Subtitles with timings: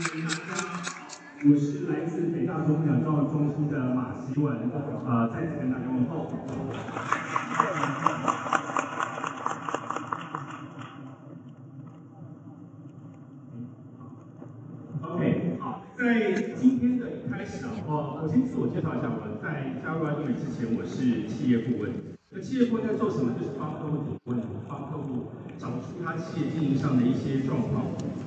[0.00, 0.12] 大家
[0.54, 0.80] 好
[1.44, 4.70] 我是来自北大中鸟照中心的马希文，
[5.06, 6.26] 呃，再次跟大家问候。
[15.02, 21.92] OK，好，在今天的一开始啊，我我先自我介绍一下，我在加入爱多美之前，我是企业顾问。
[22.30, 23.34] 那企业顾问在做什么？
[23.38, 25.26] 就是帮客户解问，帮客户
[25.58, 27.84] 找出他企业经营上的一些状况。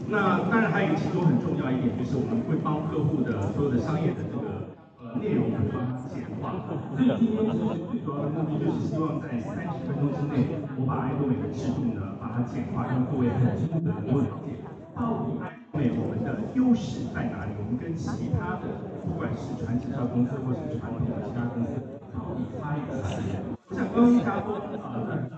[0.08, 4.70] 那当然还有其中很重要一点，就是我们会帮客户的所有的商业的这个
[5.00, 6.68] 呃内容，会帮他简化。
[6.68, 14.60] 所以今天其实最主要的目的就是希望在三十分钟之内，我把爱多美的制度呢，把它简化，让各位很清楚的能够了解，
[14.94, 17.56] 到底爱多美我们的优势在哪里？
[17.58, 18.70] 我们跟其他的
[19.08, 21.80] 不管是传直销公司或是传统的其他公司，
[22.12, 23.40] 到底差异在哪里？
[23.66, 25.33] 我想刚刚大家说啊。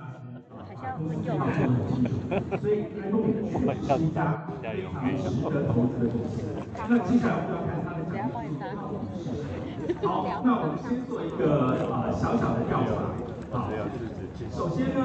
[0.96, 1.28] 很清
[2.06, 2.10] 楚，
[2.62, 6.34] 所以爱多美确实是一家非常值得投资的公司。
[6.88, 8.34] 那接下来我们要看他的奖励。
[10.06, 10.08] 好，
[10.44, 11.42] 那我们先做一个
[11.92, 12.90] 呃小小的调查。
[13.52, 13.70] 好，
[14.52, 15.00] 首先呢，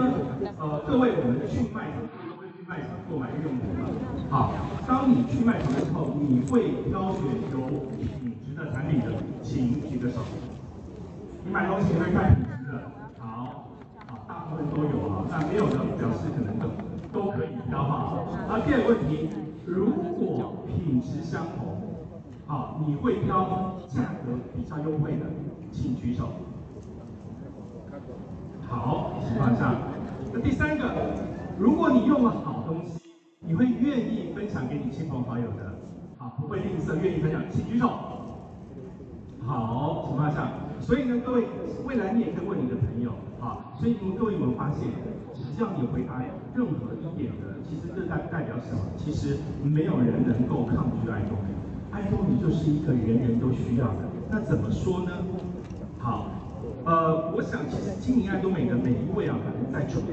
[0.59, 3.83] 呃，各位我们去卖场都会去卖场购买日用品嘛。
[4.31, 4.55] 好，
[4.87, 7.21] 当你去卖场的时候，你会挑选
[7.53, 7.57] 有
[7.99, 9.07] 品质的产品的，
[9.43, 10.21] 请举个手。
[11.45, 12.50] 你买东西会看品质的。
[12.50, 12.50] 大
[14.51, 16.67] 部分都有啊，那没有的表示可能都
[17.13, 18.19] 都可以挑哈。
[18.49, 19.31] 好，第二个问题，
[19.65, 21.79] 如果品质相同，
[22.49, 25.27] 啊，你会挑价格比较优惠的，
[25.71, 26.31] 请举手。
[28.69, 29.77] 好，情况下，
[30.33, 31.15] 那第三个，
[31.57, 33.01] 如果你用了好东西，
[33.39, 35.79] 你会愿意分享给你亲朋好友的，
[36.19, 37.89] 啊，不会吝啬，愿意分享，请举手。
[39.47, 41.47] 好，情况下，所以呢，各位，
[41.85, 43.13] 未来你也可以问你的朋友。
[43.41, 44.89] 啊，所以你们各位有没有发现，
[45.35, 46.21] 只要你回答
[46.55, 48.81] 任何一点的，其实这代代表什么？
[48.97, 51.49] 其实没有人能够抗拒爱多美，
[51.91, 54.11] 爱多美就是一个人人都需要的。
[54.31, 55.13] 那怎么说呢？
[55.99, 56.29] 好，
[56.85, 60.13] 呃，我想其实经营爱多美的每一位啊，可能在初期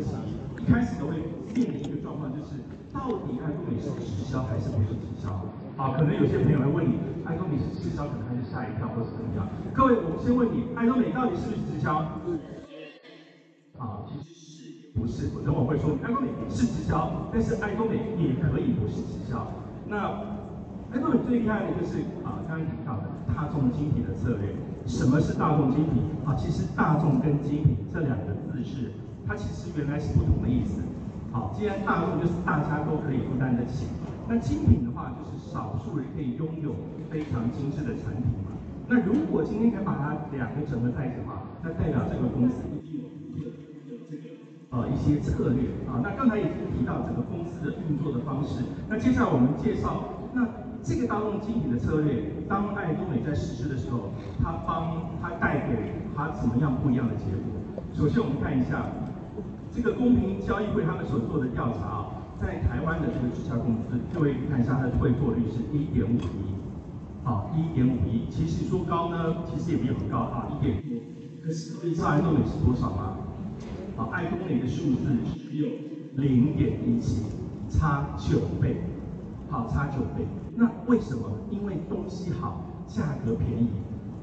[0.60, 1.18] 一开始都会
[1.54, 5.30] 面临一个状况，就是到底爱多美是直销还是不是直销？
[5.78, 6.96] 啊，可能有些朋友会问你，
[7.26, 9.48] 爱多美是直销，可能还是吓一跳，或是怎么样？
[9.74, 12.04] 各位，我们先问你，爱多美到底是不是直销？
[13.78, 15.30] 啊，其实是不是？
[15.36, 19.48] 我等会会说，爱多美是直销，但是爱多美也可以不是直销。
[19.88, 20.10] 那
[20.92, 24.56] 爱多美最厉害的就是啊，刚刚提到的大众精品的策略。
[24.88, 26.02] 什么是大众精品？
[26.26, 28.92] 啊，其实大众跟精品这两个字是，
[29.28, 30.82] 它其实原来是不同的意思。
[31.30, 33.86] 好，既然大众就是大家都可以负担得起，
[34.30, 36.74] 那精品的话就是少数人可以拥有
[37.12, 38.56] 非常精致的产品嘛。
[38.88, 42.56] 那如果今天可以把它两个整合在一起的话，那代表这个公司。
[44.70, 48.64] 呃，一些策略啊，那刚才已经提到整个公司的运作的方式。
[48.90, 50.46] 那接下来我们介绍，那
[50.84, 54.12] 这个大众精品的策略，当爱多美在实施的时候，
[54.44, 57.82] 它帮它带给它怎么样不一样的结果？
[57.94, 58.92] 首先我们看一下
[59.72, 62.06] 这个公平交易会他们所做的调查啊，
[62.42, 66.52] 在台湾的这个直销公司，各位看一下它的退货率是一点五一，
[67.24, 71.00] 好，一点五一，其实说高呢，其实也没有很高啊，一点五。
[71.42, 73.16] 可是你知道爱多美是多少吗？
[73.98, 75.10] 好，爱多美的数字
[75.50, 75.68] 只有
[76.14, 77.24] 零点一七，
[77.68, 78.78] 差九倍。
[79.50, 80.24] 好，差九倍。
[80.56, 81.32] 那为什么？
[81.50, 83.70] 因为东西好，价格便宜，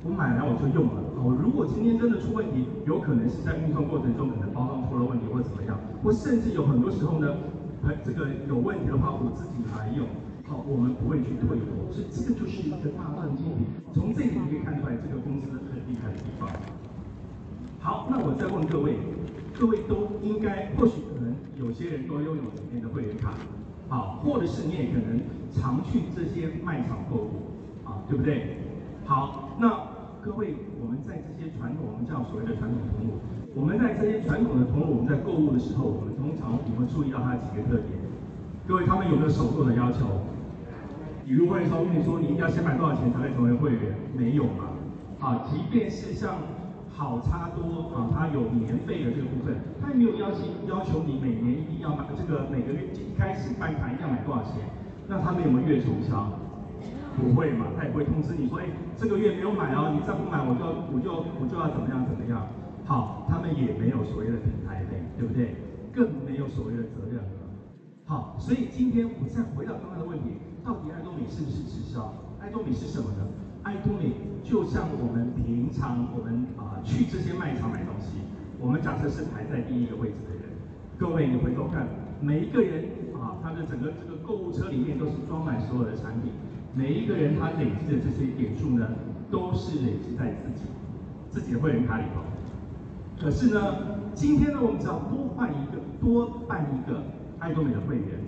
[0.05, 1.03] 我买来我就用了。
[1.19, 7.35] 好，如果今天真的出问题，有可能是在运送过程中可能包装出了问题或怎么样，或甚至有很多时候呢，
[8.05, 10.07] 这个有问题的话，我自己来用。
[10.47, 11.91] 好，我们不会去退货。
[11.91, 13.67] 所以这个就是一个大众精品。
[13.93, 16.49] 从这里你可以看出来，这个公司很厉害的地方。
[17.81, 18.99] 好，那我再问各位。
[19.57, 23.35] 各位都应该，或许可能有些人都拥有里面的会员卡，
[23.89, 25.21] 好，或者是你也可能
[25.55, 28.59] 常去这些卖场购物，啊，对不对？
[29.05, 29.71] 好，那
[30.21, 33.21] 各位，我们在这些传统，我们叫所谓的传统通路，
[33.55, 37.95] 我们在这些传统的通路，我们在购物的时候，我们通常我们注意到它几个特点。
[38.67, 40.05] 各位，他们有没有手作的要求？
[41.25, 43.95] 你入会的时候跟你说，你一定要先买多少钱才会成为会员？
[44.17, 44.75] 没有嘛？
[45.21, 46.35] 啊，即便是像。
[46.97, 48.07] 好差多啊！
[48.15, 54.71] 它有年费的这个部分，它也没有要求要求你每年一定要买这个每个月一开始办卡一定要买多少钱。
[55.09, 56.31] 那他们有没有月促销？
[57.19, 57.67] 不会嘛？
[57.77, 60.63] 他也不会通知你说，哎，这个月没有买哦，你再不买我就
[60.95, 62.47] 我就我就要怎么样怎么样。
[62.87, 65.57] 好，他们也没有所谓的平台费，对不对？
[65.93, 67.21] 更没有所谓的责任。
[68.07, 72.15] 好，所以今天我再回到刚刚的问题，到底爱多美是不是直销？
[72.41, 73.27] 爱多美是什么呢？
[73.65, 74.13] 爱多美
[74.45, 78.21] 就像我们平常我们啊、去这些卖场买东西，
[78.61, 80.43] 我们假设是排在第一个位置的人，
[80.99, 81.89] 各位你回头看，
[82.21, 82.85] 每一个人
[83.15, 86.31] 啊，他的整个这个购物车里面都是装满所有的产品，
[86.75, 88.87] 每一个人他累积的这些点数呢，
[89.31, 90.69] 都是累积在自己
[91.31, 92.21] 自己的会员卡里头。
[93.19, 93.59] 可是呢，
[94.15, 97.03] 今天呢，我们只要多换一个，多办一个
[97.39, 98.21] 爱多美的会员，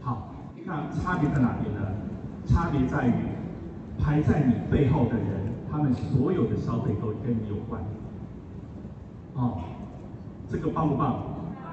[0.00, 0.34] 好，
[0.64, 1.80] 那差别在哪边呢？
[2.46, 3.12] 差别在于
[3.98, 7.82] 排在你背后的人，他们所有的消费都跟你有关。
[9.34, 9.62] 哦，
[10.48, 11.16] 这个棒不棒？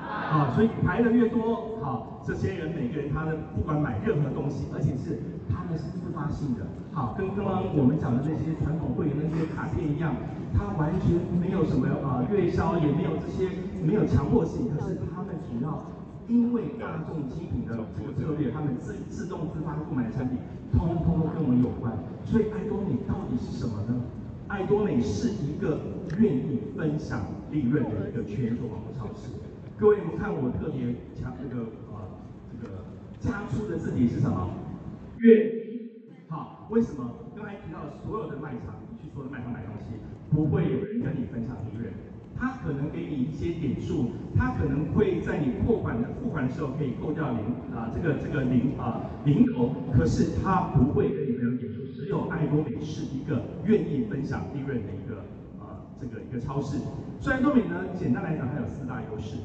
[0.10, 10.16] 啊，所以排的越多，好，这些人每个人他的不管买任何东西，而且是他们是自发性的，好，跟刚刚我们讲的那些传统会员那些卡片一样，
[10.56, 13.50] 他完全没有什么啊月销，也没有这些
[13.86, 15.78] 没有强迫性，可是他们只要
[16.30, 20.38] 因为大众精品的这个策略，他们自自动自发购买的产品，
[20.72, 21.92] 通通都跟我们有关，
[22.24, 24.00] 所以爱多美到底是什么呢？
[24.48, 25.82] 爱多美是一个
[26.20, 29.34] 愿意分享利润的一个全球网络超市。
[29.78, 32.22] 各位，我们看我特别强这个呃
[32.52, 32.86] 这个
[33.20, 34.50] 加粗的字体是什么？
[35.18, 35.90] 愿意。
[36.28, 37.10] 好，为什么？
[37.36, 39.98] 刚才提到所有的卖场，你去所有的卖场买东西，
[40.30, 41.92] 不会有人跟你分享利润。
[42.40, 47.40] 他可能给你一些点数，他可能会在你付款的付款的时候可以扣掉零
[47.76, 51.84] 啊这个这个零啊零头，可是他不会跟你没有点数。
[51.94, 55.20] 只有爱多美是一个愿意分享利润的一个
[55.60, 56.78] 啊这个一个超市。
[57.20, 59.36] 所以艾多美呢，简单来讲，它有四大优势。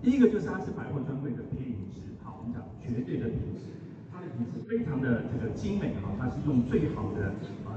[0.00, 3.68] 第一个就是它是百货专柜的品质，好，我们讲绝对的品质，
[4.10, 7.32] 它的品质非常的这个精美哈，它是用最好的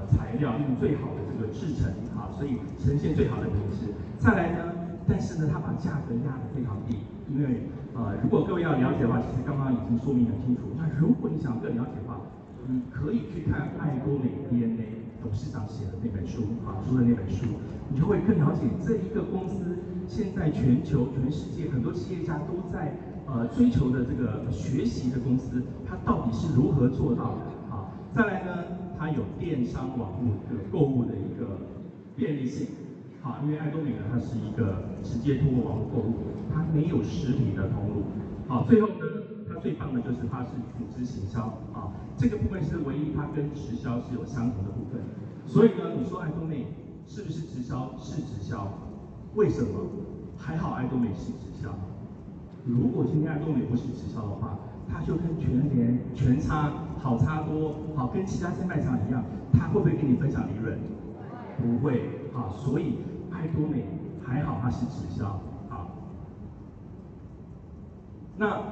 [0.06, 3.92] 材料，用最好的这个制成啊，所以呈现最好的品质。
[4.18, 4.72] 再来呢，
[5.06, 6.98] 但是呢，它把价格压得非常低，
[7.28, 10.62] 因为呃，如果各位要了解的话，其实刚刚已经说明很清楚。
[10.76, 12.20] 那如果你想更了解的话，
[12.66, 17.46] 你可以去看艾多美 DNA 董事长写的那本书啊，出的那本书，
[17.90, 22.94] 你就会更了解这一个公司现在全球全世界很多企业家都在
[23.26, 27.88] 呃追求的这个学习的公司，它到底是如何做到的啊？
[28.14, 28.64] 再来呢，
[28.98, 31.58] 它有电商网络的购物的一个
[32.16, 32.66] 便利性。
[33.22, 36.14] 好，因为艾多美呢，它是一个直接通过网络购物，
[36.52, 38.02] 它没有实体的通路。
[38.48, 38.94] 好，最后呢，
[39.48, 41.42] 它最棒的就是它是组织行销
[41.72, 45.00] 啊，这个部分是唯一它跟直销是有相同的部分。
[45.46, 46.66] 所以呢，你说艾多美
[47.06, 47.94] 是不是直销？
[47.98, 48.66] 是直销。
[49.34, 49.68] 为什么？
[50.36, 51.74] 还好艾多美是直销。
[52.64, 54.58] 如果今天艾多美不是直销的话，
[54.88, 56.72] 它就跟全联、全差、
[57.08, 59.24] 好差多，好跟其他些卖场一样，
[59.54, 60.78] 它会不会跟你分享利润？
[61.56, 62.02] 不会。
[62.34, 62.98] 啊，所以
[63.32, 63.82] 爱多美
[64.22, 65.40] 还好，它是直销
[65.70, 65.90] 好。
[68.36, 68.62] 那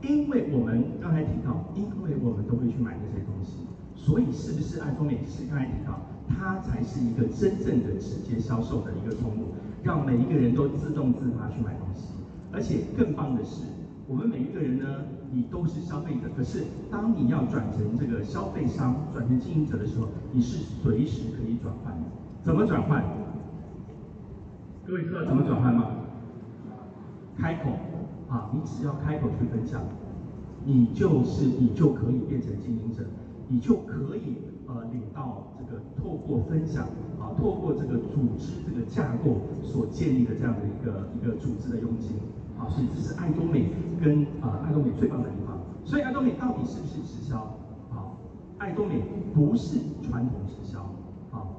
[0.00, 9.48] 因为我们刚才提到，因为我们都会去买这些东西，所以是不是爱多美是刚才提到，它才是一个真正的直接销售的一个通路，
[9.82, 12.08] 让每一个人都自动自发去买东西。
[12.50, 13.66] 而且更棒的是，
[14.06, 22.02] 我们每一个人呢，你都是消费者，可是当你要转成这个消费商、转成经营者的时候，你是随时可以转换的。
[22.42, 23.02] 怎么转换？
[24.86, 25.86] 各位知道怎么转换吗？
[27.38, 27.70] 开口
[28.28, 29.80] 啊，你只要开口去分享，
[30.66, 33.04] 你就是你就可以变成经营者，
[33.48, 34.36] 你就可以
[34.66, 36.84] 呃领到这个透过分享
[37.18, 42.10] 啊，透过这个组织这个架构所建立的这样的一个一个组织的佣金
[42.64, 43.68] 啊，所以这是艾多美
[44.02, 45.58] 跟啊、呃、艾多美最棒的地方。
[45.84, 47.36] 所以艾多美到底是不是直销？
[47.92, 48.16] 啊，
[48.58, 49.02] 艾多美
[49.34, 50.80] 不是传统直销。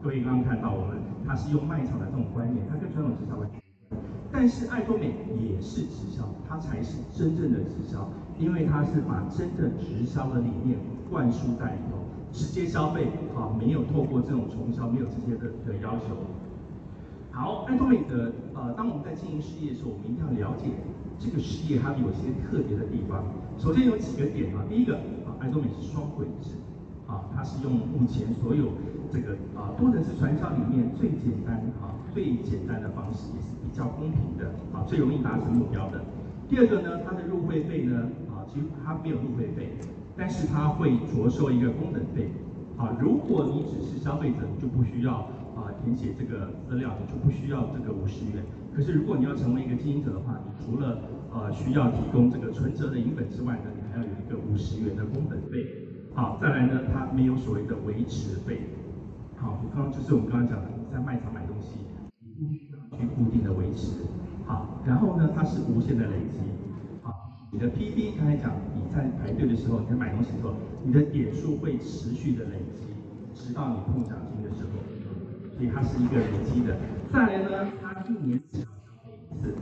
[0.01, 3.59] 各位刚刚看到我们，它是用卖场的这种观念，它跟传统直销完全。
[4.31, 8.07] 但是艾多美也是直销，它才是真正的直销，
[8.37, 10.77] 因为它是把真正直销的理念
[11.09, 11.97] 灌输在里头，
[12.31, 16.15] 直接消费啊，没有透过这种重销，没有这些的的要求。
[17.31, 20.69] 好，艾多美的呃，当我们在经营事业的时候，我们一定要了解
[21.19, 23.23] 这个事业它有些特别的地方。
[23.57, 24.95] 首先有几个点啊，第一个
[25.25, 26.51] 啊，艾多美是双轨制。
[27.07, 28.65] 啊，它是用目前所有
[29.11, 36.01] 这个啊多人事传销里面最简单啊最简单的方式，也是比较公平的啊最容易达成目标的。
[36.49, 39.77] 第二个呢，它的入会费呢啊其实它没有入会费，
[40.17, 42.31] 但是它会着收一个功能费。
[42.75, 48.43] 啊，如果你只是消费者，你就不需要啊填写这个资料，你就不需要这个五十元。
[48.75, 50.99] 可是如果你要成为一个经营者的话，你除了
[51.31, 55.65] 呃需要提供这个存折的银本之外呢，你还要有一个五十元的工本费。
[56.13, 58.67] 好，再来呢，它没有所谓的维持费。
[59.37, 61.79] 好，刚刚就是我们刚刚讲的，在卖场买东西，
[62.19, 64.03] 你不需要去固定的维持。
[64.45, 66.39] 好，然后呢，它是无限的累积。
[67.01, 67.13] 好，
[67.51, 70.53] 你的 PB 刚才讲，你在排队的时候，你在买东西的时候，
[70.83, 72.91] 你的点数会持续的累积，
[73.33, 74.69] 直到你碰奖金的时候，
[75.55, 76.75] 所以它是一个累积的。
[77.11, 79.55] 再来呢，它一年只要消费一次。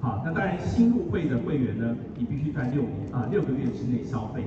[0.00, 4.46] 好，那当然新入会的会员呢，你必须在六年啊六个月之内消费。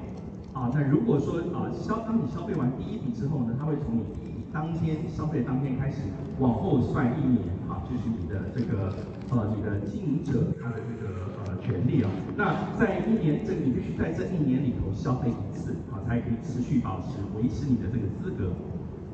[0.54, 6.02] 啊，那如果说啊消当你消费完第一笔之后呢，它会从你第一笔当天消费当天开始
[6.38, 8.94] 往后算一年啊，就是你的这个
[9.32, 11.10] 呃你的经营者他的这个
[11.46, 12.10] 呃权利啊。
[12.38, 18.54] 那在一年这个你必须在这一年里头消费一次啊，才可以持续保持维持你的这个资格。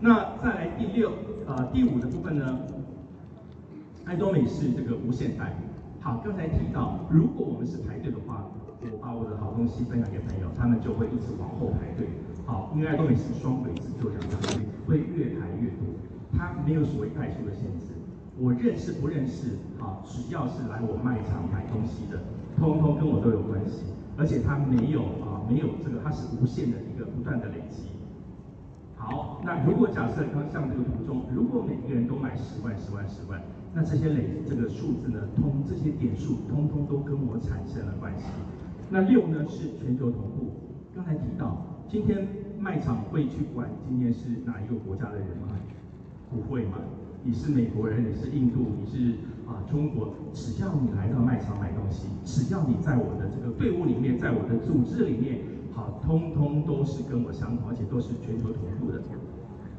[0.01, 1.11] 那再来第六
[1.45, 2.59] 呃第五的部分呢，
[4.05, 5.53] 爱多美是这个无限代。
[5.99, 8.45] 好，刚才提到如果我们是排队的话。
[8.81, 12.07] 我把我的好东西分享给朋友，他们就会一直往后排队。
[12.45, 15.83] 好，因为爱多美是双轨制，就这样，会越排越多。
[16.31, 17.91] 它没有所谓代数的限制，
[18.39, 22.23] 我认识不认识，好，只要是来我卖场买东西的，
[22.57, 23.83] 通通跟我都有关系。
[24.15, 27.83] 而且它没有啊，没有这个，它是无限的一个不断的累积。
[29.09, 33.41] 好，那如果假设刚像这个图中，如果每个人都买十万、十万、十万，
[33.73, 38.25] 那这些累这个数字呢，通这些点数，通通都跟我产生了关系。
[38.91, 40.53] 那六呢是全球同步。
[40.95, 42.27] 刚才提到，今天
[42.59, 45.57] 卖场会去管今天是哪一个国家的人吗？
[46.29, 46.77] 不会嘛？
[47.23, 49.15] 你是美国人，你是印度，你是
[49.47, 55.39] 啊中国，只要你来到卖场买东西，只要你在我的这个队伍里面，在我的组织里面，
[56.01, 59.01] 通通都是跟我相同，而且都是全球同步的。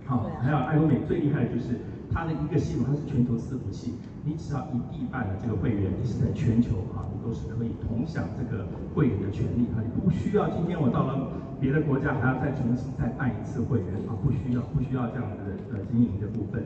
[0.05, 1.79] 好，还有爱多美最厉害的就是。
[2.13, 3.95] 它的一个系统，它是全球伺服器。
[4.25, 9.79] 你只要一地办了这个会员，你是在全球啊，你都是可以同享这个会员的权利啊。
[9.79, 16.65] 你不需要今天我到了别的国家还要再重新再办一次会员啊，不需要，不需要这样子的呃经营的部分。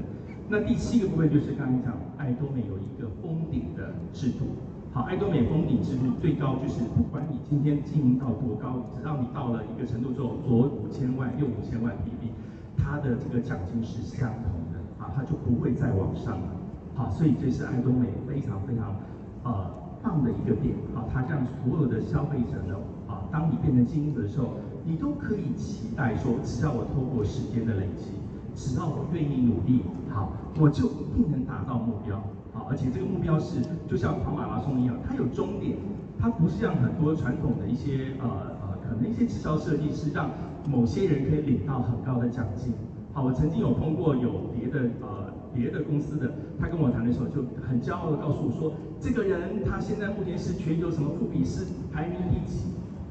[0.48, 4.56] 那第七个部分就是刚才讲，爱多美有一个封顶的制度。
[4.94, 12.30] 好，爱多美封顶制度最高就是不管你今天经营到多高，只要你到了一个程度之后，左五千万，右五千万 PB，
[12.78, 15.10] 它的这个奖金是相同的啊。
[15.16, 16.46] 它就不会再往上了，
[16.94, 18.94] 好，所以这是爱多美非常非常
[19.42, 19.68] 呃
[20.00, 24.50] 棒的一个点，啊，它让所有的消费者呢，啊，当你变成经营者的时候，
[24.84, 28.12] 你都可以期待说，只要我透过时间的累积，
[28.54, 35.76] 只要我愿意努力，好，我就一定能达到目标，好，而且这个目标是就像跑马拉松一样，它有终点，
[36.18, 38.28] 它不是像很多传统的一些呃
[38.62, 40.30] 呃，可能一些直销设计是让
[40.66, 42.72] 某些人可以领到很高的奖金。
[43.12, 52.60] 好，我曾经有碰过有别的呃别的公司的，他跟我谈的时候就很骄傲的告诉我说，这个人他现在目前是全球什么富比士排名第几？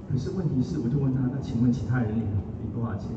[0.10, 2.22] 可是问题是，我就问他，那请问其他人领
[2.62, 3.12] 领多少钱？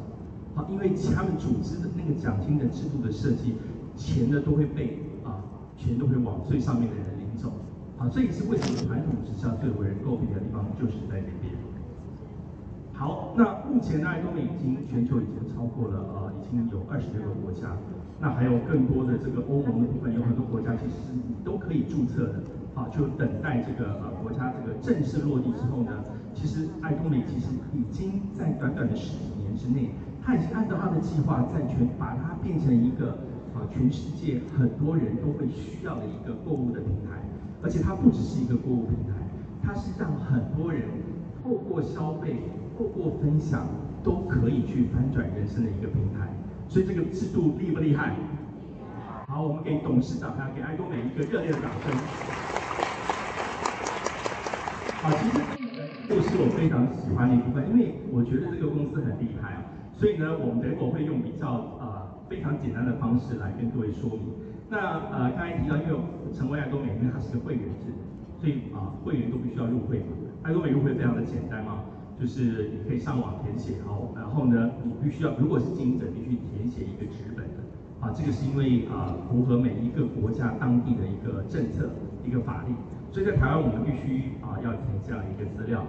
[0.57, 3.57] 好，因为他们组织的那个奖金的制度的设计，
[3.95, 5.45] 钱呢都会被啊，
[5.77, 7.53] 钱都会往最上面的人领走。
[7.99, 11.53] 好，这也是为什么传统直销最为人诟病的地方，就是在这边。
[12.95, 17.77] 好，那目前呢，爱多美已经全球已经超过了呃，已经有二十六个国家，
[18.19, 22.41] 那还有更多的这个欧盟的部分，有很多国家其实你都可以注册的，
[22.75, 25.93] 好，就等待这个呃国家这个正式落地之后呢，
[26.33, 29.91] 其实爱多美其实已经在短短的十几年之内，
[30.27, 33.13] 它已经按照他的计划，在全把它变成一个
[33.55, 37.23] 啊全世界很多人都会需要的一个购物的平台，
[37.63, 39.15] 而且它不只是一个购物平台，
[39.63, 40.83] 它是让很多人
[41.43, 42.37] 透过消费。
[42.77, 43.67] 透过分享
[44.05, 46.29] 都可以去翻转人生的一个平台，
[46.69, 48.15] 所以这个制度厉不厉害？
[49.27, 51.97] 好，我们给董事长还有给爱多美一个热烈的掌声。
[55.01, 55.41] 好，其实
[56.07, 59.65] 这个是我非常喜欢的一部分，因为我觉得这个公司很厉害啊，
[59.97, 61.49] 所以呢，我们等会会用比较
[61.81, 64.29] 呃非常简单的方式来跟各位说明。
[64.69, 64.77] 那
[65.11, 65.99] 呃刚才提到，因为
[66.33, 67.91] 成为爱多美，因为它是个会员制，
[68.39, 70.07] 所以啊、会员都必须要入会嘛。
[70.43, 71.83] 爱多美入会非常的简单嘛。
[72.19, 77.61] 就是你可以上网填写，好，然后呢，你必须要，如果是经营者，必须填写一个纸本的，
[78.01, 81.91] 啊，这个是因为啊符合每一个国家当地的一个政策、
[82.25, 82.75] 一个法律，
[83.13, 85.85] 所以在台湾我们必须啊要填这样一个资料。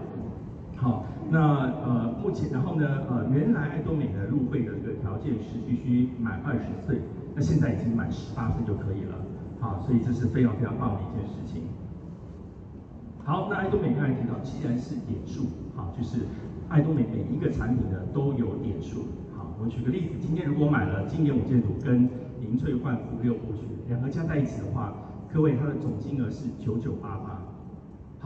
[0.79, 7.01] 好，那呃目前，然后呢，呃原来爱多美的入会的这个条件是必须满二十岁，
[7.33, 9.15] 那现在已经满十八岁就可以了，
[9.59, 11.63] 好，所以这是非常非常棒的一件事情。
[13.25, 16.27] 好，那爱多美刚才提到，既然是点数，好，就是
[16.69, 19.05] 爱多美每一个产品呢都有点数。
[19.35, 22.07] 好，我举个例子，今天如果买了经典五件组跟
[22.39, 24.93] 零萃焕肤六部曲两个加在一起的话，
[25.33, 27.36] 各位它的总金额是九九八八。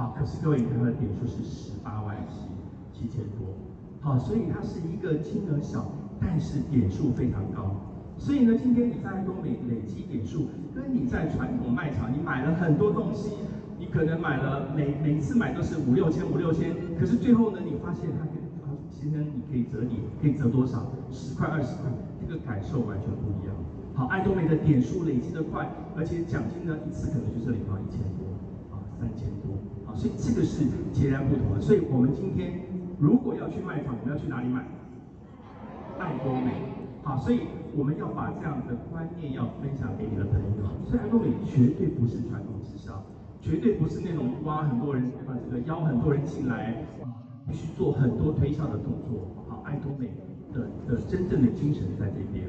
[0.01, 2.49] 好，可是各位你看它的点数是十八万七
[2.91, 3.53] 七千多。
[4.01, 7.75] 好，所以它是一个金额小，但是点数非常高。
[8.17, 13.29] 所以呢，今天你在爱多美累积点数，跟你在传统卖场你买了很多东西。
[13.77, 20.81] 你可能买了每每次买都是五六千五六千，可是最后呢，你发现它跟啊，先生你可以折抵，可以折多少？
[21.11, 23.53] 十块二十块，这个感受完全不一样。
[23.93, 28.25] 好，爱多美的点数累积的快，而且奖金呢一次可能就是领到一千多
[28.73, 29.53] 啊，三千多
[29.95, 31.61] 所以这个是截然不同的。
[31.61, 32.61] 所以我们今天
[32.99, 34.65] 如果要去卖场，我们要去哪里买？
[35.99, 36.51] 爱多美。
[37.03, 37.41] 好，所以
[37.75, 40.65] 我们要把这样的观念要分享给你的朋友。
[40.85, 43.03] 所以爱多美绝对不是传统直销，
[43.41, 47.09] 绝对不是那种挖很多人啊，这个邀很多人进来啊，
[47.47, 49.33] 必须做很多推销的动作。
[49.49, 50.13] 好，爱多美
[50.53, 52.45] 的的真正的精神在这边。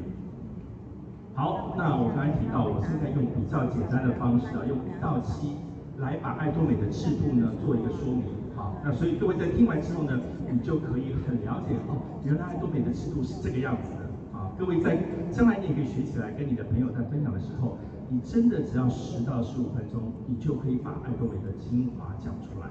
[1.34, 5.56] 好，那我刚才提到，我现在用比较简单的方式啊，用一到七
[5.98, 8.24] 来把爱多美的制度呢做一个说明。
[8.54, 10.20] 好，那所以各位在听完之后呢，
[10.50, 14.08] 你就可以很了解哦，原来爱多美的制度是这个样子的。
[14.36, 14.98] 啊，各位在
[15.30, 22.68] 将来你也可以学起来，跟你的朋友在分享的时候，你真的只要十到十五分钟，你就可以把爱多美的精华讲出来。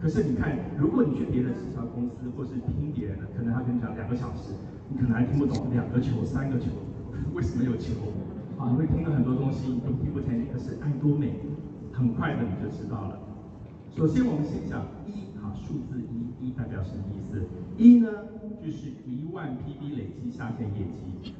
[0.00, 4.54] 可是你看，如果你去别的直销公司或是听别人的，可能他跟你讲两个小时，
[4.88, 6.70] 你可能还听不懂两个球、三个球。
[7.34, 7.92] 为什么有球？
[8.56, 10.46] 啊，你会听到很多东西，你都听不清。
[10.52, 11.34] 可是爱多美，
[11.98, 13.18] 很快的你就知道了。
[13.96, 17.42] 首先，我们先讲一，啊，数字一，一代表什么意思？
[17.76, 18.08] 一呢，
[18.64, 21.34] 就是一万 PB 累积下线业绩。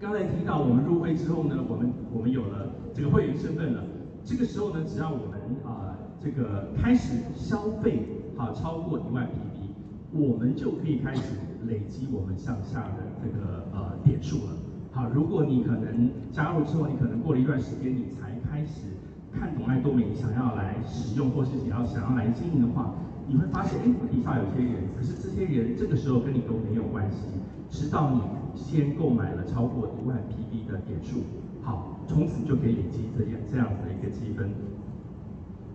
[0.00, 3.84] 刚才提到我们入会之后呢，我们我们有了这个会员身份了。
[4.24, 8.02] 这个时候呢，只要我们啊、这个开始消费，
[8.36, 11.22] 好，超过一万 PB，我们就可以开始
[11.68, 14.56] 累积我们向下的这个呃点数了。
[14.90, 18.91] 好，如果你可能加入之后，你可能过了一段时间，你才开始
[19.32, 22.94] 看懂爱多美，想要来使用或是想要想要来经营的话，
[23.26, 27.26] 你会发现，哎，底下有些人，可是这些人这个时候跟你都没有关系，
[27.70, 28.20] 直到你
[28.54, 31.20] 先购买了超过一万 PB 的点数，
[31.62, 34.50] 好，从此就可以累积这样这样子的一个积分。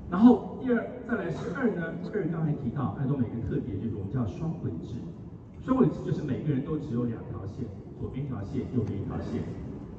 [0.09, 4.95] 然后第二，再来是二呢，二刚才提到爱多美一个特别就是我们叫双轨制，
[5.65, 7.65] 双轨制就是每个人都只有两条线。
[7.99, 9.41] 左边一条线，右边一条线。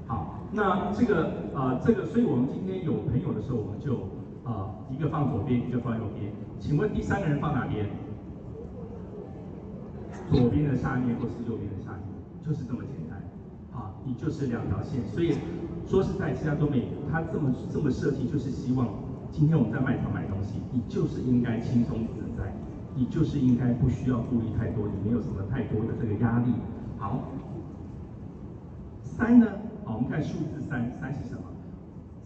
[0.08, 4.08] 好，那这个啊、这个，所以我们今天有朋友的时候，我们就
[4.42, 6.32] 啊、一个放左边，一个放右边。
[6.58, 7.86] 请问第三个人放哪边？
[10.32, 12.08] 左边的下面，或是右边的下面，
[12.42, 13.20] 就是这么简单。
[13.70, 15.04] 好，你就是两条线。
[15.12, 15.36] 所以
[15.86, 18.88] 说实在，其他都没，他这么这么设计，就是希望
[19.30, 22.54] 今天我们在卖场买东西，你就是应该轻松自在，
[22.94, 26.54] 你就是应该不需要顾虑太多，你没有什么太多的这个压力。
[26.96, 27.20] 好。
[29.02, 29.46] 三呢？
[29.88, 31.40] 好，我们看数字三，三是什么？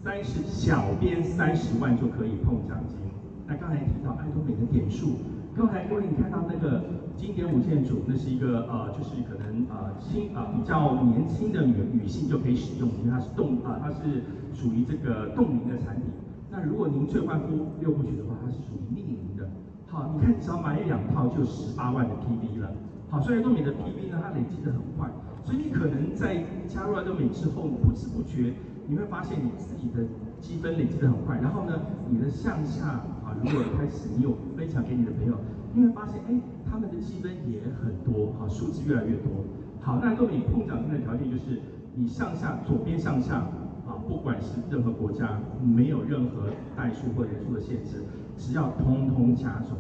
[0.03, 2.99] 三是小编三十万就可以碰奖金。
[3.47, 5.15] 那刚才提到爱多美的点数，
[5.55, 6.83] 刚才各位你看到那个
[7.15, 16.07] 经典五件组，那是一个呃，就是可能呃轻啊、呃、比较年轻的女女性就可以使用，因为它是冻啊、它是属于这个冻龄的产品。
[16.51, 19.49] 那如果您退换肤六部曲的话，它是属于逆龄的。
[19.87, 22.73] 好，你看只要买两套就十八万的 PV 了。
[23.09, 25.09] 好，所以爱多美的 PV 呢，它累积的很快。
[25.45, 28.55] 所以你可能在加入爱多美之后，不知不觉
[28.87, 30.05] 你会发现你自己的
[30.41, 31.39] 积分累积的很快。
[31.41, 32.87] 然后呢，你的向下
[33.25, 35.39] 啊，如果开始你有分享给你的朋友，
[35.75, 39.45] 你会发现，哎，他们的积分也很多，好，数字越来越多。
[39.81, 41.61] 好，那爱多美碰奖金的条件就是
[41.95, 43.37] 你向下左边向下
[43.85, 48.05] 啊，不管是任何国家，没有任何代数或人数的限制，
[48.37, 49.77] 只要通通加总。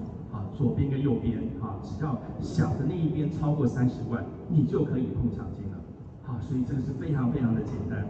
[0.63, 5.79] 左边跟右边，啊，只要小的那一边超过三十万，你就可以碰奖金了。
[6.23, 8.07] 好，所以这个是非常非常的简单。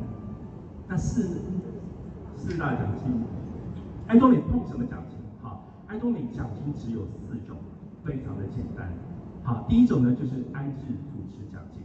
[0.86, 1.40] 那四
[2.36, 3.10] 四大奖金，
[4.06, 5.16] 爱多美碰什么奖金？
[5.40, 7.56] 好，爱多美奖金只有四种，
[8.04, 8.92] 非常的简单。
[9.42, 11.80] 好，第一种呢就是安置主持奖金。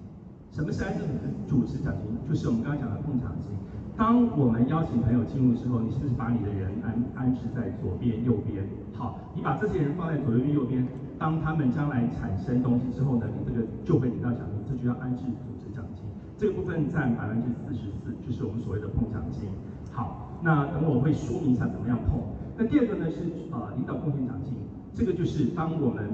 [0.51, 1.05] 什么是安置
[1.47, 2.11] 主持奖金？
[2.27, 3.55] 就是我们刚刚讲的碰奖金。
[3.97, 8.63] 当我们邀请朋友进入之后，你是不是把你的人安安置在左边、右边？
[8.93, 16.05] 好，你把这些人放在左边、右边，当他们将来产生东西之后呢，你这个就会领到奖金，这就叫安置组织奖金。
[16.37, 19.49] 这个部分占百分之四十四，就是我们所谓的碰奖金。
[19.91, 22.21] 好，那等我会说明一下怎么样碰。
[22.55, 23.17] 那第二个呢是
[23.51, 24.53] 呃领导贡献奖金，
[24.93, 26.07] 这个就是当我们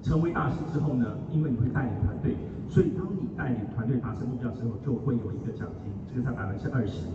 [0.00, 2.34] 成为大师之后呢，因为你会带领团队。
[2.70, 7.06] 所以，当带领团队达成目标之后，就会有一个奖金，这个在百分之二十。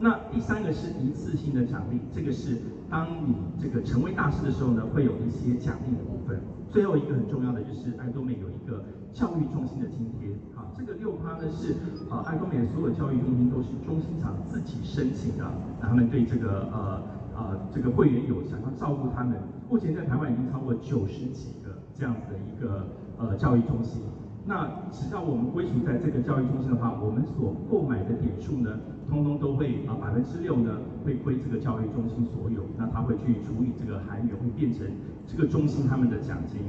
[0.00, 2.58] 那第三个是一次性的奖励，这个是
[2.90, 6.40] 当你这个成为大师的时候呢，会有一些奖励的部分。
[6.68, 11.74] 最后一个很重要的就是爱多美有一个教育中心的津贴，啊，这个六趴呢是
[12.10, 15.44] 啊爱多美所有教育中心都是中心厂自己申请的，
[15.80, 17.02] 他们对这个呃
[17.36, 19.38] 呃这个会员有想要照顾他们。
[19.70, 24.02] 目前在台湾已经超过九十几个这样子的一个呃教育中心。
[24.46, 28.78] 那只要我们归属在这个教育中心的话，我们所购买的点数呢，
[29.08, 34.86] 通通都会啊百分之六呢会归这个教育中心所有，那他会去处理这个韩元，会变成
[35.26, 36.60] 这个中心他们的奖金。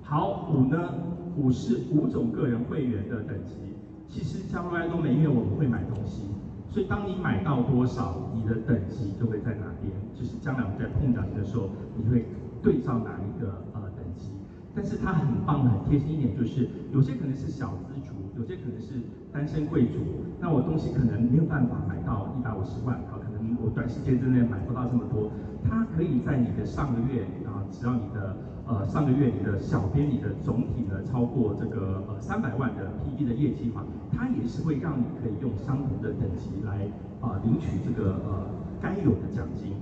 [0.00, 0.94] 好，五呢，
[1.36, 3.54] 五是五种个人会员的等级。
[4.08, 6.22] 其实加入爱多美，因为我们会买东西，
[6.70, 12.26] 所以当你买到多少，你的等级就会在哪边，就是将来我们在碰奖金的时候，你会
[12.62, 13.64] 对照哪一个。
[14.74, 18.94] 但是它很棒的很贴心一点，就是有些可能是小资族，有些可能是
[19.32, 19.98] 单身贵族，
[20.38, 25.30] 那我东西可能没有办法买到一百五十万，啊，可能我短时间之内买不到这么多，
[25.64, 36.86] 它可以在你的上个月啊，只要你的呃上个月你的小编你的总体呢超过这个呃三百万的 PV 的业绩的话，它也是会让你可以用相同的等级来
[37.20, 38.46] 啊、领取这个呃
[38.80, 39.72] 该有的奖金。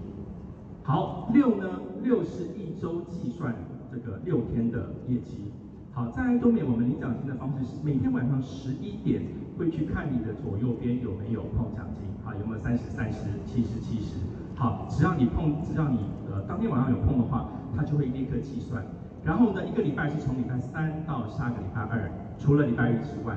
[0.82, 1.68] 好，六呢，
[2.02, 3.54] 六是一周计算。
[3.96, 5.50] 这个六天的业绩，
[5.90, 9.22] 好，在爱多美我们领奖金的方式是每天晚上十一点
[9.56, 14.20] 会去看你的左右边有没有碰奖金，好，有没有三十、三十、七十、七十，
[14.54, 18.84] 好，只要你碰，只要你呃当天晚上有碰的话，它就会立刻计算。
[19.24, 23.34] 然后呢，一个礼拜是从礼拜三到下个礼拜二，除了礼拜日之外，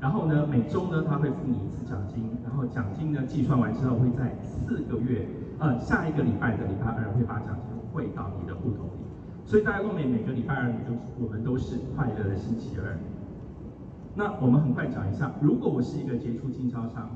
[0.00, 5.28] 然后呢，每周呢他会付你一次奖金，然后奖金呢计算完之后会在四个月，
[5.60, 9.01] 呃下一个礼拜的礼拜二会把奖金汇到你的户头里。
[9.44, 12.98] 所以大家都每每个礼拜二，都我们都是快乐的星期二。
[14.14, 17.10] 那我们很快讲一下，如果我是一个杰出经销商，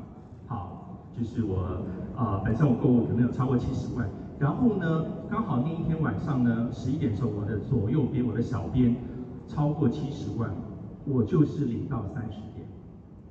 [0.46, 1.82] 好，就是我
[2.16, 4.08] 呃本身我购物可能有超过七十万，
[4.38, 8.96] 然后呢，刚好那一天晚上呢十一点的时候，我的左右边我的小编
[9.46, 10.50] 超过七十万，
[11.06, 12.66] 我就是领到三十点。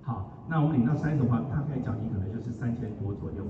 [0.02, 3.44] 好，那我们领到三十的话，大概奖金可能就是三千多左右。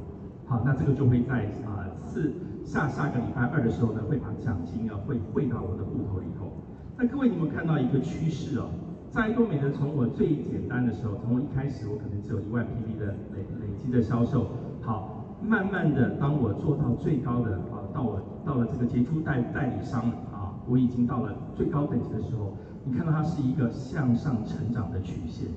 [0.48, 2.32] 好，那这个就会在啊次。
[2.64, 6.52] 下下个礼拜二的时候呢，会把奖金啊会汇到我的户头里头。
[6.98, 8.70] 那各位，你们看到一个趋势哦，
[9.12, 14.48] 在多美呢从我最简单的时候，从我一开始我可能只有一万 PV 的累累积的销售，
[14.82, 20.02] 好，慢慢的当我做到最高的啊，到我到了这个杰出代代理商
[20.34, 22.54] 啊，我已经到了最高等级的时候，
[22.84, 25.48] 你看到它是一个向上成长的曲线。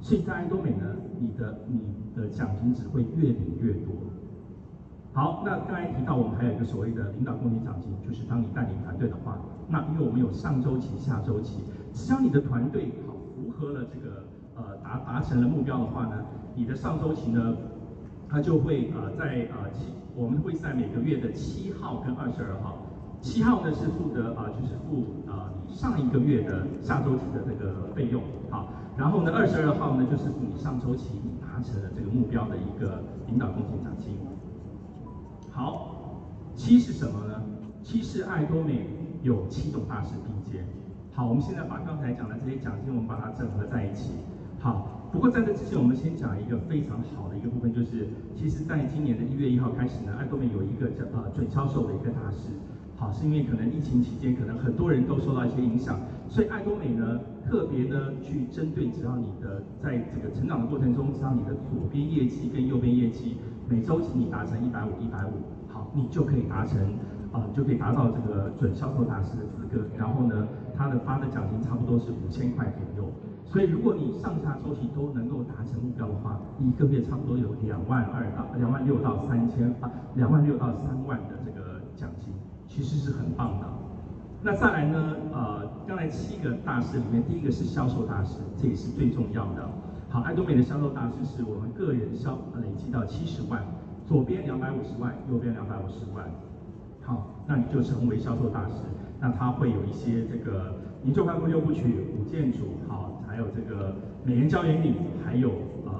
[0.00, 1.80] 所以在多美呢，你的你
[2.16, 3.92] 的奖金只会越领越多。
[5.16, 11.60] 好，那刚才提到我们还有一个所谓的领导贡献奖金，就是当你带领团队的话，那因为我们有上周期、下周期，
[11.92, 14.24] 只要你的团队好符合了这个
[14.56, 16.24] 呃达达成了目标的话呢，
[16.56, 17.54] 你的上周期呢，
[18.28, 22.78] 它就会呃在呃七，我们会在每个月的七号跟二十二号，
[23.20, 28.66] 七号呢是负责啊、呃、就是付啊、呃、你上一个月的下周期的这个费用，好，
[28.98, 34.18] 然后呢二十二号呢就是你上周期你达成了这个目标的一个领导贡献奖金。
[35.54, 36.18] 好，
[36.56, 37.40] 七是什么呢？
[37.80, 38.88] 七是爱多美
[39.22, 40.66] 有七种大师并肩。
[41.12, 44.10] 好，我们现在把刚才讲的这些奖金，我们把它整合在一起。
[44.58, 52.50] 好，不过在这之前，我们先讲一个非常好的一个部分，就是其实在今年的一月一号开始呢，爱多美有一个叫呃准销售的一个大师。
[52.96, 63.36] 好，是因为可能疫情期间，可能很多人都受到一些影响，所以爱多美呢特别呢去针对，只要你的在这个成长的过程中，只要你的左边业绩跟右边业绩。
[63.68, 65.30] 每周请你达成一百五一百五，
[65.72, 66.78] 好，你就可以达成，
[67.32, 69.84] 啊、就可以达到这个准销售大师的资格。
[69.96, 70.46] 然后呢，
[70.76, 73.10] 他的发的奖金差不多是五千块左右。
[73.44, 82.34] 所以如果你上下周期都能够达成目标的话，一个月差不多有两万二到两万六到三千啊，两万六到三万的这个奖金，
[82.66, 83.66] 其实是很棒的。
[84.42, 89.68] 那再来呢，呃，刚才七个大师里面，第一个是销售大师，这也是最重要的。
[90.14, 93.60] 好，爱多美的销售大师是我们个人销累积到七十万，
[94.06, 96.24] 左边两百五十万，右边两百五十万。
[97.02, 98.74] 好，那你就成为销售大师。
[99.20, 105.50] 那他会有一些这个你就快步六部曲、五件组，好，还有这个美颜胶原饮，还有
[105.84, 105.92] 呃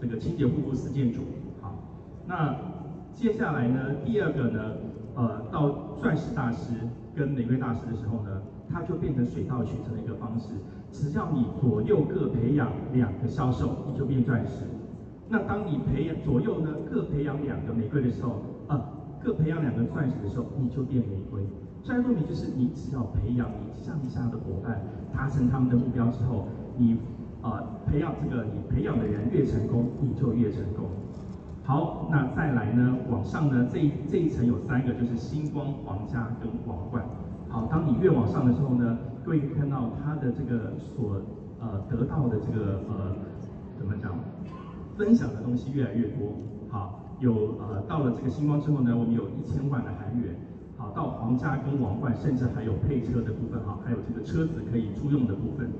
[0.00, 1.20] 这个清洁护肤四件组。
[1.60, 1.74] 好，
[2.26, 2.56] 那
[3.12, 4.60] 接下来呢，第二个呢，
[5.14, 5.68] 呃，到
[6.00, 6.72] 钻石大师
[7.14, 10.48] 跟玫瑰大师的时候呢，它就变成水到渠成的一个方式。
[10.90, 14.64] 只要你左右各培养两个销售，你就变钻石。
[15.28, 18.80] 那当你培养左右呢各培养两个玫瑰的时候，啊，
[19.22, 21.42] 各培养两个钻石的时候，你就变玫瑰。
[21.88, 24.80] 爱多美就是你只要培养你上下的伙伴，
[25.14, 26.98] 达成他们的目标之后，你
[27.40, 30.86] 啊培养这个你培养的人越成功，你就越成功。
[31.64, 37.04] 好，那再来呢，往上呢这一这一层有三个，就是星光、皇家跟皇冠。
[37.50, 41.22] 好，当你越往上的时候呢，各位看到他的这个所
[41.60, 43.16] 呃得到的这个呃
[43.78, 44.12] 怎么讲，
[44.96, 46.34] 分享的东西越来越多。
[46.68, 50.36] 好，有呃到了这个星光之后呢，我们有一千万的韩元。
[50.76, 53.58] 好，到皇家跟王冠，甚至还有配车的部分。
[53.64, 55.70] 好，还有这个车子可以租用的部分。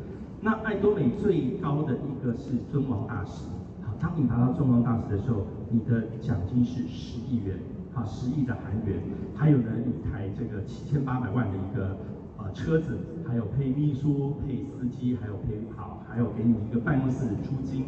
[0.40, 3.44] 那爱多美最高的一个是尊王大师。
[3.82, 7.58] 好，当你达到尊王大师的时候，你的奖金是十亿元。
[7.98, 9.02] 啊，十亿的韩元，
[9.34, 11.96] 还有呢一台这个七千八百万的一个
[12.38, 17.86] 呃车子，还有配秘书、配司机，还有配好，还有给你一个办公室的租金。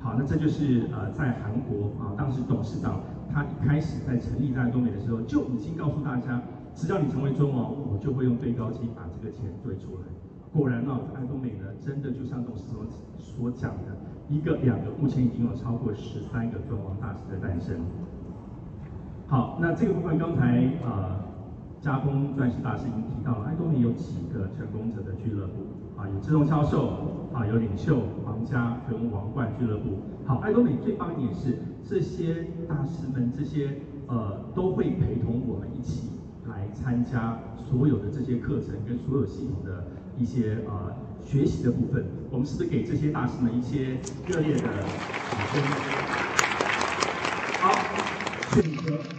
[0.00, 6.40] 好，那这就是呃在韩国啊，当时董事长他一开始在成立在爱多美的时候，就已经告诉大家，
[6.74, 10.02] 只要你成为尊王，我就会用对讲机把这个钱兑出来。
[10.50, 12.80] 果然呢，爱多美呢，真的就像董事长
[13.18, 13.98] 所讲的，
[14.30, 17.76] 一个两个，目前已经有超过十三个尊王大师的诞生。
[19.28, 21.18] 好，那这个部分刚才呃，
[21.80, 25.66] 嘉工钻石大师已经提到了，爱多美有几个成功者的俱乐部
[26.00, 29.98] 啊，有自动销售啊，有领袖皇家跟王冠俱乐部。
[30.26, 36.10] 好，爱多美最棒一点是，这些大师们这些呃都会陪同我们一起
[36.48, 39.84] 来参加所有的这些课程跟所有系统的。
[40.18, 44.70] 一些呃学习的部分，我们是不是给这些大师们一些热烈的掌
[45.52, 45.62] 声？
[47.60, 47.70] 好，
[48.54, 49.15] 选择。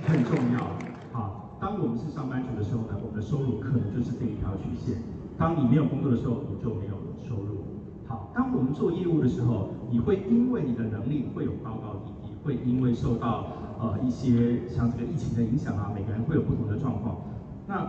[2.18, 4.98] 上班族的时候呢，我们的收入可能就是这一条曲线。
[5.38, 7.62] 当你没有工作的时候，你就没有收入。
[8.08, 17.18] 好，当我们做业务的时候，你会因为你的能力会有高高低低，会因为受到呃一些像这个疫情的影响啊，每个人会有不同的状况。
[17.68, 17.88] 那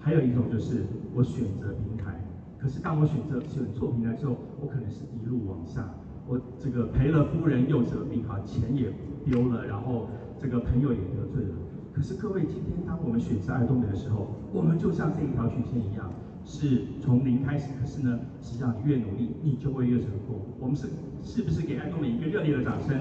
[0.00, 2.24] 还有一种就是我选择平台。
[2.58, 5.92] 可是当我选择选错平台之后，我可能是一路往下，
[6.26, 8.90] 我这个赔了夫人又折兵哈，钱也
[9.26, 10.06] 丢了，然后
[10.38, 11.54] 这个朋友也得罪了。
[11.92, 16.10] 可是各位，今天当我们选择爱多美的时候，我们就像这一条曲线一样，
[16.44, 17.68] 是从零开始。
[17.80, 20.40] 可是呢，只要你越努力，你就会越成功。
[20.58, 20.88] 我们是
[21.22, 22.98] 是不是给爱多美一个热烈的掌声？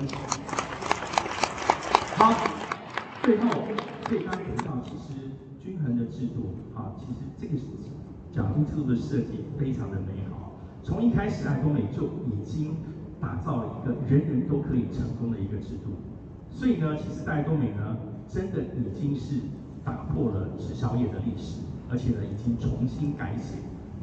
[2.18, 2.34] 好，
[3.24, 3.50] 最后
[4.04, 7.54] 可以刚才提到，其实均衡的制度啊，其实这个。
[8.34, 12.78] 奖金制度的设计非常的美好，从一开始爱多美就已经
[13.20, 15.92] 打造了一个人人都可以成功的一个制度，
[16.50, 17.98] 所以呢，其实爱多美呢，
[18.32, 19.36] 真的已经是
[19.84, 23.58] 打破了直销业的历史，而且呢，已经重新改写。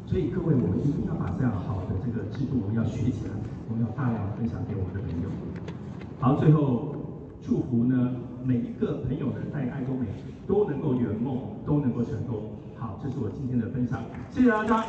[0.05, 3.31] 所以各位，我们一定要把这样好的这个制度，我们要学起来，
[3.69, 5.29] 我们要大量分享给我们的朋友。
[6.19, 6.95] 好，最后
[7.41, 10.05] 祝福呢，每一个朋友呢，在爱多美
[10.47, 12.51] 都能够圆梦，都能够成功。
[12.75, 13.99] 好，这是我今天的分享，
[14.31, 14.85] 谢谢大家。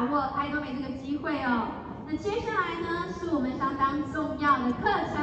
[0.00, 1.68] 把握爱多美这个机会哦。
[2.08, 5.20] 那接下来呢，是我们相当重要的课程。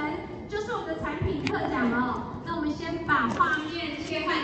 [0.47, 4.35] 就是我们的产品特讲哦，那我们先把画面切换。